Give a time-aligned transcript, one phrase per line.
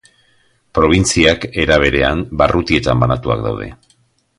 [0.77, 3.73] Probintziak era, berean, barrutietan banatuak daude.